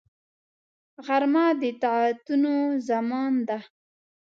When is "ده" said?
3.47-3.59